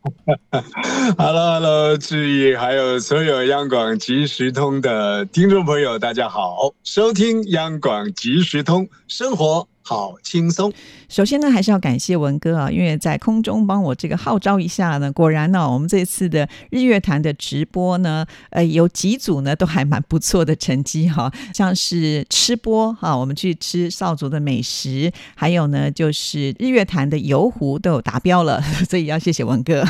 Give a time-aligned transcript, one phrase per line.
[1.18, 9.69] Hello，Hello，志毅，还有所有央广即时通的听众朋友，大家好，收听央广即时通，生活。
[9.90, 10.72] 好轻松。
[11.08, 15.10] 首先呢，还是要感谢文哥啊，因为在空中帮我这个号召一下呢。
[15.10, 21.32] 果然呢，我们这次的日月潭的直播呢，呃，有几组呢都还蛮不错的成绩哈。
[21.52, 29.84] 像是吃播哈，我们去吃少族的美食，还有呢就是日月潭的游湖都有达标了， 所以要谢谢文哥。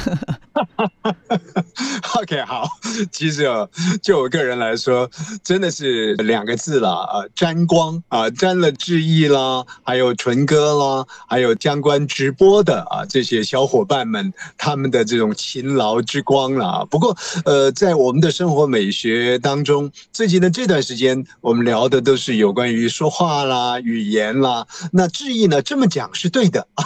[2.20, 2.68] OK，好，
[3.10, 3.68] 其实哦，
[4.02, 5.08] 就我个人来说，
[5.42, 9.64] 真的是两个字了啊，沾光啊，沾了志毅啦。
[9.82, 16.84] 还有纯哥啦，还有相关直播的啊，这些小伙伴们，他们的这种勤劳之光啦。
[16.90, 24.66] 不过，呃，在我们的生活美学当中，最近的这段时间，我们聊的都是有关于说话啦、语言啦。
[24.92, 26.66] 那志毅呢，这么讲是对的。
[26.76, 26.84] 哎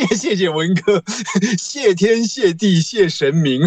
[0.00, 1.02] 呀，谢谢文哥，
[1.58, 3.60] 谢天谢地谢神明，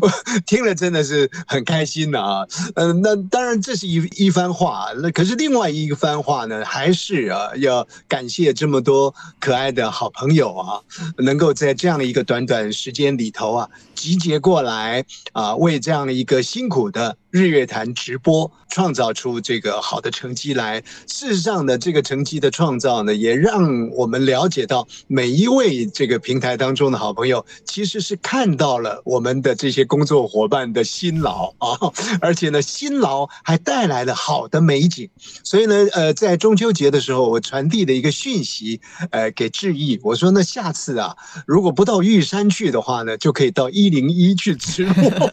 [0.00, 0.10] 我
[0.46, 2.46] 听了真的是很开心的啊。
[2.76, 5.66] 嗯，那当然这是一一番话，那可是另外。
[5.66, 10.80] 一番话呢，还是啊，要感谢这么多可爱的好朋友啊，
[11.18, 17.16] 能够在这样的一个短短时间里头啊，集结过来啊，为这样的一个辛苦的。
[17.36, 31.76] 日月潭直播创造出这个好的成绩来，事实上呢，这个成绩的创造呢，也让我们了解到每一位这个平台当中的好朋友，其实是看到了我们的这些工作伙伴的辛劳啊，
[32.22, 35.06] 而且呢，辛劳还带来了好的美景。
[35.44, 38.80] 所以呢，呃，在中秋节的时候，我传递的一个讯息，
[39.10, 41.14] 呃，给致意，我说，那下次啊，
[41.46, 45.30] 如果不到玉山去的话呢，就可以到一零一去直播。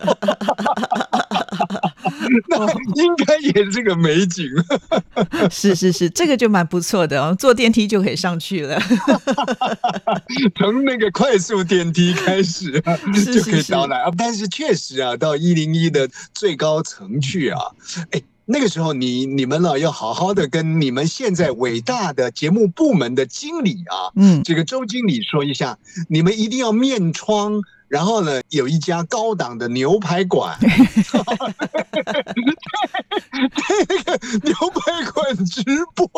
[2.49, 2.65] 那
[3.03, 4.45] 应该也是个美景，
[5.51, 8.79] 是是是，这个就蛮不错的哦，坐电梯就可以上去了，
[10.55, 12.71] 从那个快速电梯开始
[13.13, 14.11] 就可以到来啊。
[14.17, 17.59] 但是确实啊，到一零一的最高层去啊，
[18.11, 25.77] 哎，那个时候你你们呢要好好的跟你们现在伟大的节目部门的经理啊，嗯，这个周经理说一下，
[26.09, 27.61] 你们一定要面窗。
[27.93, 30.57] 然后呢，有一家高档的牛排馆，
[33.87, 35.61] 那个牛排馆直
[35.93, 36.09] 播，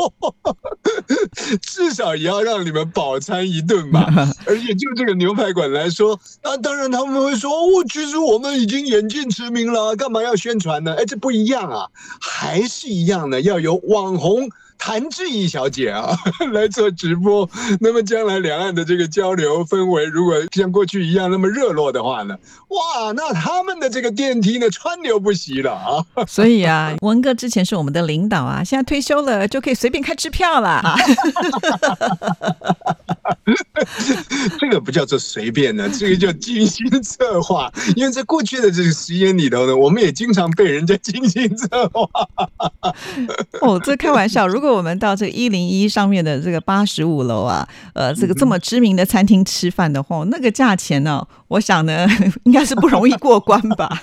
[1.62, 4.09] 至少也要让你们饱餐一顿吧。
[4.47, 10.96] 而且就这个牛排馆来说，那当然他们会说，哦，其实我们已经远近驰名了，干嘛要宣传呢？
[10.97, 11.90] 哎，这不一样啊，
[12.22, 14.50] 还是一样的，要有网红。
[14.78, 16.16] 谭志毅小姐啊，
[16.53, 17.50] 来做直播。
[17.80, 22.38] 那么将来两岸的这个交流氛围，如果像过去一样那么热络的话呢？
[22.69, 26.06] 哇，那他们的这个电梯呢，川流不息了啊！
[26.28, 30.84] 所以啊，文哥之前是我们的领导啊，现在退休了，就可以随便开支票了。
[34.59, 37.72] 这个不叫做随便呢，这个叫精心策划。
[37.96, 42.08] 因为在过去的这个时间里头呢，我们也经常被人家精心策划。
[43.62, 44.47] 哦，这开玩笑。
[44.47, 52.08] 如果我们到这个一零一上面的这个八十五楼啊，呃，这个这么知名的餐厅吃饭的话，那个价钱呢，我想呢，
[52.46, 54.02] 应该是不容易过关吧。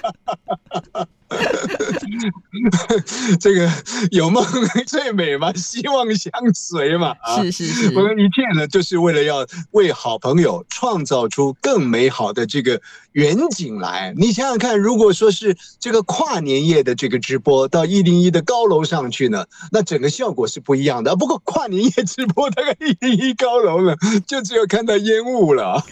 [3.40, 3.70] 这个
[4.10, 4.44] 有梦
[4.86, 7.14] 最美嘛，希望相随嘛。
[7.40, 12.78] 是 是是，我们一切呢，就是为了要为好朋友创造出更美好的这个
[13.12, 14.12] 远景来。
[14.16, 21.14] 你想想看，如果说是这个跨年夜的这个直播到一零一的高楼上去呢，那整个效果是不一样的。
[21.16, 23.94] 不过跨年夜直播大概一零一高楼呢，
[24.26, 25.82] 就只有看到烟雾了。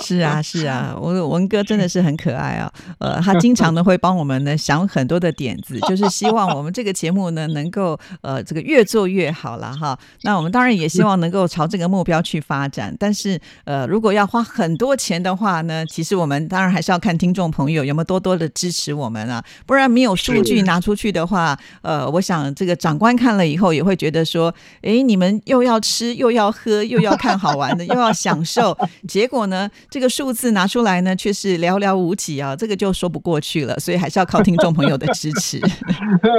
[0.00, 2.72] 是啊是啊，我文哥真的是很可爱啊。
[2.98, 9.98] 呃，他经常呢会帮我们呢想很多的点子，就是希望我们这个节目呢能够呃这个越做越好了哈。
[10.22, 24.52] 那我们当然也希望能够朝这个目标去发展，但是呃如果要花很多钱的话呢，其实是我们当然还是要看听众朋友有没有多多的支持我们啊，不然没有数据拿出去的话，呃，我想这个长官看了以后也会觉得说，
[24.82, 28.76] 哎，你们又要吃又要喝又要看好玩的又要享受，
[29.06, 34.08] 结果呢这个数字拿出来呢却是寥寥无几啊，这个就说不过去了，所以还。
[34.08, 35.60] 是要靠听众朋友的支持。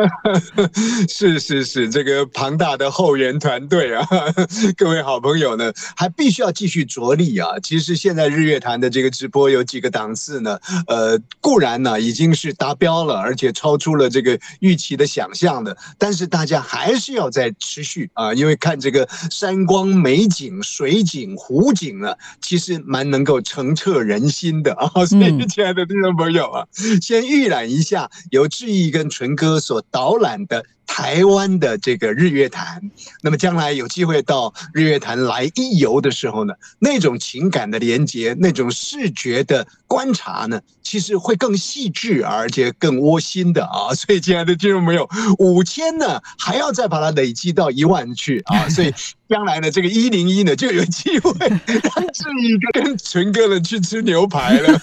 [1.07, 4.03] 是是是，这个庞大的后援团队啊，
[4.75, 7.47] 各位好朋友呢，还必须要继续着力啊。
[7.61, 10.59] 其实现在日月潭的这个直播有几个档次呢？
[10.87, 24.87] 呃，固然呢已经是达标了，而且超出了这个预期的想象的，但是大家还是要再持续啊，因为看这个山光美景、水景、湖景呢，其实蛮能够澄澈人心的啊。
[25.05, 26.67] 所以，亲爱的听众朋友啊，
[27.01, 30.65] 先预览一下由志毅跟纯哥所导览的。
[30.91, 32.81] 台湾的这个日月潭，
[33.21, 43.93] 那么将来有机会到日月潭来一游的时候呢，那种情感的连接，那种视觉的观察呢，其实会更细致，而且更窝心的啊！
[43.95, 45.07] 所以，亲爱的听众朋友，
[45.37, 48.67] 五千呢还要再把它累积到一万去啊！
[48.73, 48.91] 所以。
[49.29, 51.59] 将来呢，这个一零一呢就有机会让
[52.11, 54.81] 志毅跟纯哥呢去吃牛排了。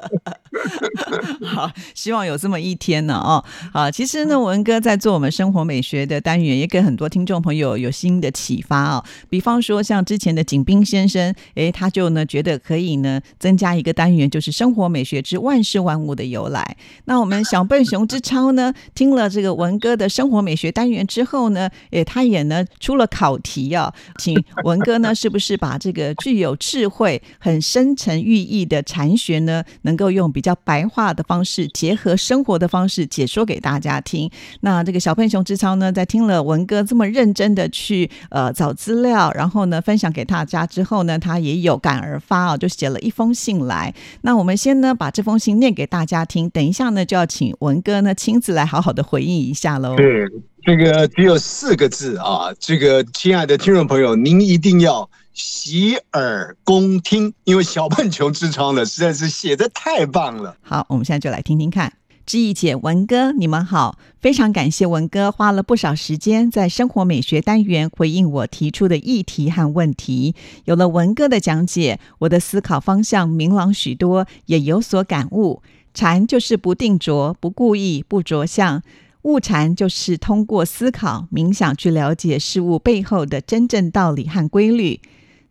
[1.44, 3.44] 好，希望有这么一天呢哦。
[3.72, 9.04] 好，其实呢，文哥在做我们生活美学的单元，也给很多听众朋友有新的启发啊。
[9.28, 16.76] 比方说，像之前的景斌先生，哎，他就呢觉得可以呢增加一个单元，就是生活美学之万事万物的由来。
[17.06, 23.64] 那我们小笨熊之超呢，听了这个文哥的生活美学单元之后呢，哎，他也呢出了考题。
[23.74, 34.30] 啊，请文哥呢，是不是把这个具有智慧、很深沉寓意的禅学呢，能够用比较白话的方式，结合生活的方式解说给大家听？
[34.60, 43.94] 那这个小笨熊之超呢，在听了文哥这么认真的去呃找资料，然后呢分享给大家之后呢，他也有感而发啊，就写了一封信来。
[44.22, 49.96] 那我们先呢把这封信念给大家听，等一下呢就要请文哥呢亲自来好好的回应一下喽。
[49.96, 50.26] 对。
[50.66, 52.48] 这个只有四个字啊！
[52.58, 60.56] 这个亲爱的听众朋友，您一定要洗耳恭听，因为小笨熊之窗呢实在是写的太棒了。
[60.62, 61.92] 好，我们现在就来听听看。
[62.24, 70.34] 知意姐、文哥，你们好，非常感谢文哥花了不少时间在生活美学单元回应我提出的议题和问题。
[70.64, 75.62] 有了文哥的讲解，我的思考方向明朗许多，也有所感悟。
[75.92, 78.82] 禅就是不定着、不故意、不着相。
[79.22, 85.00] 悟禅就是通过思考、冥想去了解事物背后的真正道理和规律。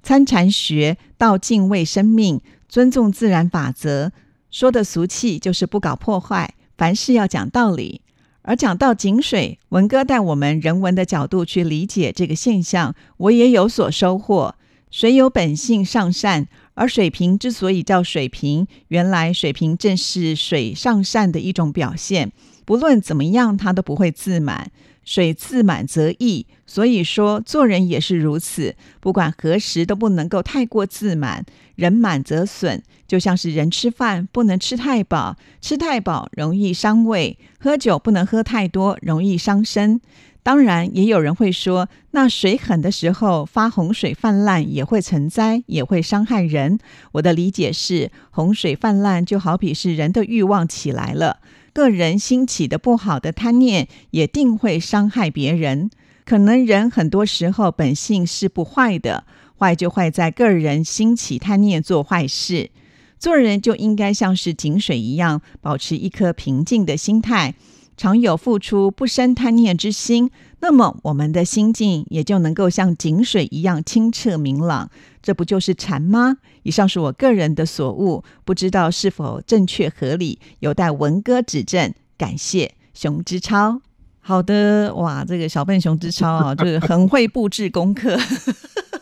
[0.03, 4.11] 参禅学到敬畏生命、尊重自然法则，
[4.51, 8.01] 说的俗气就是不搞破坏，凡事要讲道理。
[8.41, 14.55] 而讲到井水，文哥带我们人文的角度去理解这个现象，我也有所收获。
[14.91, 22.33] 水有本性上善，而水瓶之所以叫水瓶，原来水瓶正是水上善的一种表现。
[22.65, 24.69] 不论怎么样，它都不会自满。
[25.05, 28.75] 水自满则溢，所以说做人也是如此。
[29.00, 31.45] 不管何时，都不能够太过自满。
[31.75, 40.00] 人满则损，就像是人吃饭不能吃太饱，吃太饱容易伤胃；喝酒不能喝太多，容易伤身。
[40.44, 46.77] 当然，也有人会说，那水狠的时候发洪水泛滥也会成灾，也会伤害人。
[47.13, 51.39] 我的理解是，洪水泛滥就好比是人的欲望起来了。
[51.73, 55.89] 个人兴起的不好的贪念，也定会伤害别人。
[56.23, 59.25] 可能人很多时候本性是不坏的，
[59.59, 62.69] 坏就坏在个人兴起贪念做坏事。
[63.17, 67.55] 做人就应该像是井水一样，保持一颗平静的心态。
[67.95, 70.31] 常有付出不生贪念之心，
[70.61, 74.89] 那么我们的心境也就能够像井水一样清澈明朗。
[75.23, 76.37] 这不就是禅吗？
[76.61, 81.92] 以上是我个人的所悟，不知道是否正确合理，有待文哥指正。
[82.15, 83.81] 感谢熊之超。
[84.19, 88.18] 好的，哇，这个小笨熊之超啊，就是很会布置功课。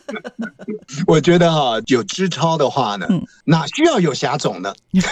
[1.06, 3.06] 我觉得哈，有支超的话呢，
[3.44, 4.72] 哪需要有霞总呢？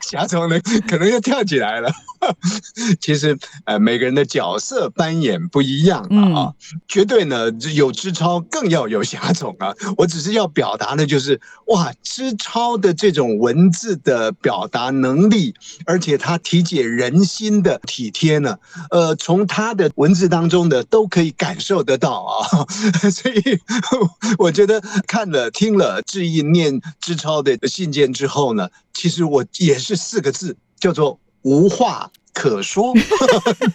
[0.00, 1.90] 霞总呢，可能要跳起来了。
[3.00, 6.02] 其实，呃，每个人的角色扮演不一样
[6.34, 6.52] 啊，
[6.86, 9.72] 绝对呢，有支超更要有霞总啊。
[9.96, 15.54] 我只是要表达的，就是哇，支超的这种文字的表达能力，
[15.86, 18.58] 而且他体解人心的体贴呢，
[18.90, 22.66] 呃，从他的文字当中的都可以感受得到啊。
[23.10, 23.42] 所以，
[24.38, 32.94] 我觉得看了听了志毅念志超的信件之后呢，其实我也是四个字，叫做无话可说。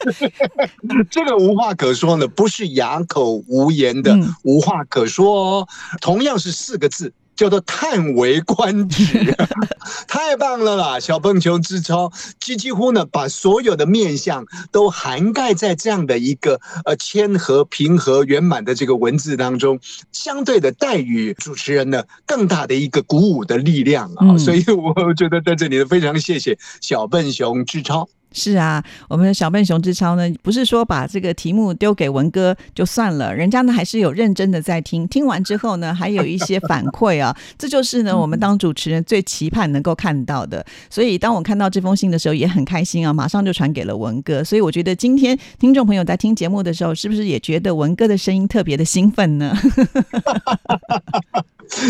[1.09, 5.67] 这个无话可说呢，不是哑口无言的无话可说哦，
[6.01, 9.35] 同样是四个字，叫做叹为观止，
[10.07, 10.99] 太棒了啦！
[10.99, 19.79] 小笨熊之超，几几乎呢把所有的面相都涵盖在这样的一个呃谦和、平和、圆满的这个文字当中，
[20.11, 24.37] 相对的带予主持人呢更大的一个鼓舞的力量啊！
[24.37, 28.07] 所以我觉得在这里呢，非常谢谢小笨熊之超。
[28.35, 40.63] 是啊，我们的小笨熊之超呢，不是说把这个题目丢给文哥就算了，人家呢还是有认真的在听，听完之后呢，还有一些反馈啊，这就是呢我们当主持人最期盼能够看到的。
[40.89, 44.43] 所以当我看到这封信的时候，也很开心啊，马上就传给了文哥。
[44.43, 49.55] 所以我觉得今天听众朋友在听节目的时候，是不是也觉得文哥的声音特别的兴奋呢？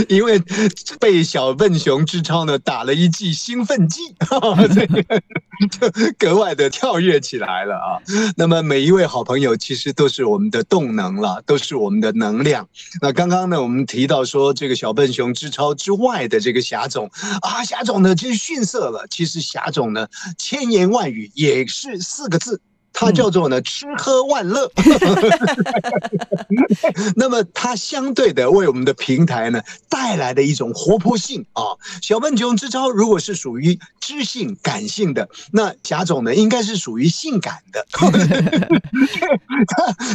[0.07, 0.41] 因为
[1.01, 4.01] 被小笨熊之超呢打了一剂兴奋剂，
[4.73, 5.03] 这 个
[5.71, 8.01] 就 格外的跳跃起来了啊！
[8.35, 12.67] 那么每一位好朋友其实都是我们的动能了，都是我们的能量。
[13.01, 17.09] 那刚刚呢，我们提到说这个小笨熊之超之外的这个霞总
[17.41, 19.05] 啊，霞总呢其实逊色了。
[19.09, 20.07] 其实霞总呢
[20.37, 22.61] 千言万语也是四个字。
[22.97, 24.71] 它叫做呢吃喝玩乐，
[27.17, 31.75] 那么它相对的为我们的平台呢带来的一种活泼性啊。
[32.01, 37.85] 小笨熊之超如果是属于知性感性的，那贾总呢应该是属于性感的，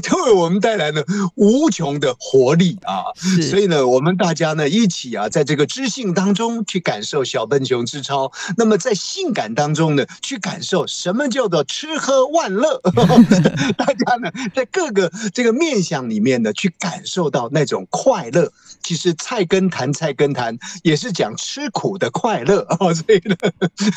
[0.02, 3.04] 它为我们带来了无穷的活力啊。
[3.50, 12.69] 所以呢，我们大家呢一起啊，在这个知性当中去感受小笨熊之超，那么在性感当中呢去感受什么叫做吃喝玩乐。
[13.76, 18.50] 大家呢，在各个这个面相里面呢，去感受到那种快乐。
[18.82, 22.94] 其实菜根谭，菜根谭也是讲吃苦的快乐 哦。
[22.94, 23.36] 所以呢，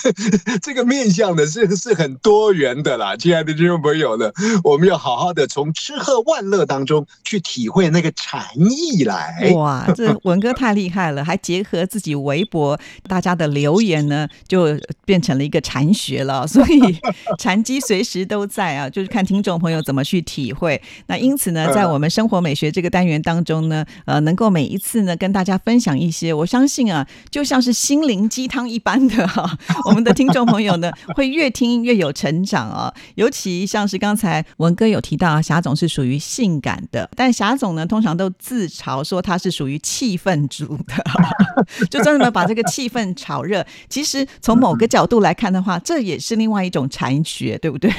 [0.61, 3.15] 这个面相呢是是很多元的啦。
[3.15, 4.31] 亲爱的听众朋友呢，
[4.63, 9.51] 我们要好好的从吃喝玩乐当中去体会那个禅意来。
[9.55, 16.45] 哇，这文哥太厉害了，还结合自己微博大家的留言呢，就变成了一个禅学了。
[16.45, 16.99] 所以
[17.37, 18.62] 禅机随时都在。
[18.75, 20.81] 啊，就是看听众朋友怎么去体会。
[21.07, 32.93] 那因此呢，在我们生活美学这个单元当中呢，呃，能够每一次呢跟大家分享一些，我相信啊，就像是心灵鸡汤一般的哈， 我们的听众朋友呢 会越听越有成长啊。
[33.15, 40.95] 尤其像是刚才文哥有提到啊，霞总是属于性感的，但霞总呢通常都自嘲说他是属于气氛组的，
[41.89, 43.65] 就专门把这个气氛炒热。
[43.89, 47.91] 其实从某个角度来看的话，这也是另外一种禅学，对不对？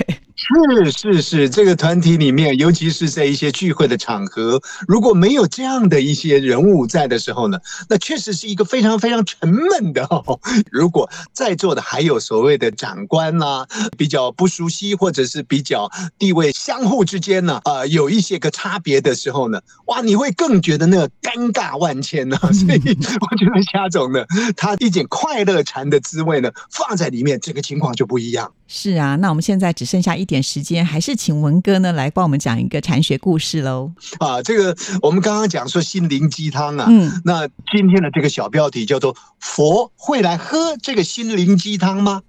[0.45, 7.59] 是是是，这个团体里面，尤其是在一些聚会的场合，如果没有这样的一些人物在的时候呢，
[7.89, 10.07] 那确实是一个非常非常沉闷的。
[10.71, 13.65] 如果在座的还有所谓的长官呐，
[13.97, 22.37] 比较不熟悉，或者是比较地位相互之间呢，啊，有一些个差别的时候呢，哇，你会更觉得那个尴尬万千呢。
[22.53, 22.81] 所以
[23.21, 24.23] 我觉得夏总呢，
[24.57, 28.53] 他一点快乐禅的滋味呢，放在里面，这个情况就不一样。
[28.67, 33.91] 是啊，那我们现在只剩下一点时间，还是请文哥呢来帮我们讲一个禅学故事喽。
[34.19, 42.23] 啊，这个我们刚刚讲说心灵鸡汤啊，嗯，那今天的这个小标题叫做“佛会来喝这个心灵鸡汤吗？”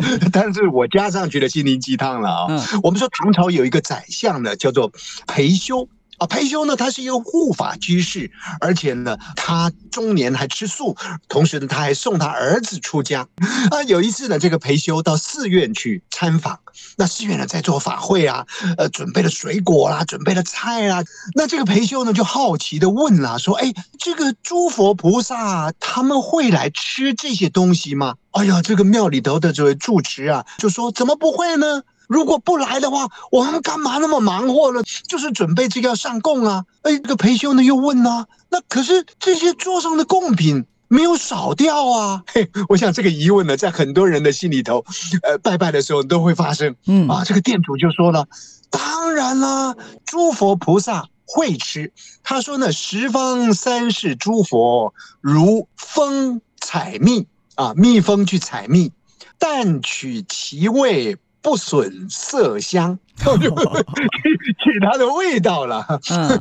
[0.32, 2.66] 但是我加上去的心灵鸡汤了啊。
[2.82, 4.90] 我们说唐朝有一个宰相呢，叫做
[5.26, 5.88] 裴休。
[6.20, 10.94] 啊，裴休呢，他是一个护法居士，而且呢，他中年还吃素，
[11.28, 13.26] 同时呢，他还送他儿子出家。
[13.70, 16.58] 啊，有一次呢，这个裴休到寺院去参访，
[16.98, 18.46] 那寺院呢在做法会啊，
[18.76, 21.02] 呃，准备了水果啦，准备了菜啦。
[21.34, 34.82] 那这个裴休呢就好奇的问啦，说：“哎，这个诸佛菩萨他们会来吃这些东西吗？”哎呀，这个庙里头的这位住持啊，就说：“怎么不会呢？”如果不来的话，我们干嘛那么忙活了？
[35.06, 36.64] 就是准备这个要上供啊！
[36.82, 42.24] 哎，这个裴修呢又问呢，那可是这些桌上的贡品没有少掉啊！
[42.26, 44.84] 嘿，我想这个疑问呢，在很多人的心里头，
[45.22, 46.74] 呃，拜拜的时候都会发生。
[46.86, 48.26] 嗯啊，这个店主就说了，
[48.70, 51.92] 当然啦，诸佛菩萨会吃。
[52.24, 58.90] 他说呢，十方三世诸佛如蜂采蜜啊，蜜蜂去采蜜，
[59.38, 61.16] 但取其味。
[61.42, 65.84] 不损色香， 取它的味道了，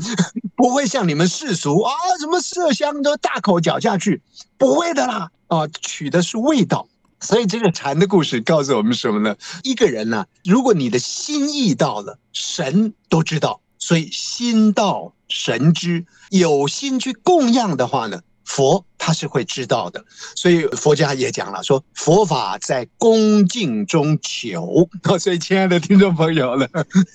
[0.56, 4.22] 不会像你们世俗啊，什么色香都大口嚼下去，
[4.58, 6.88] 不会的啦，啊，取的是味道。
[7.22, 9.36] 所以这个禅的故事告诉我们什么呢？
[9.63, 19.13] 一个人呢，如果你的心意到了，神都知道，所以心到神知，有心去供养的话呢，佛他。
[19.20, 20.01] 是会知道的。
[20.34, 24.88] 所以佛家也讲了，说佛法在恭敬中求。
[25.20, 26.65] 所以，亲爱的听众朋友呢，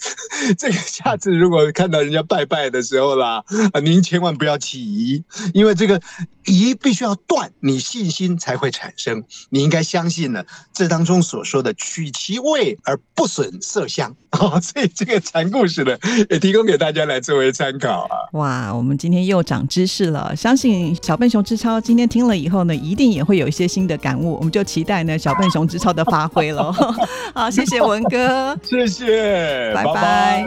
[0.59, 5.25] 这个下次如果看到人家拜拜的时候啦，啊，您千万不要起疑，
[5.55, 5.99] 因为这个
[6.45, 9.25] 疑必须要断，你信心才会产生。
[9.49, 14.61] 你应该相信呢，这当中所说的取其味而不损色香哦。
[14.61, 15.97] 所以这个禅故事呢，
[16.29, 18.29] 也提供给大家来作为参考啊。
[18.33, 24.35] 哇，我们今天又长知识了，相信小笨熊之超今天听了以后呢，一定也会有一些新的感悟。
[24.35, 26.73] 我们就期待呢，小笨熊之超的发挥了。
[27.35, 30.47] 好，谢谢文哥，谢谢，拜拜。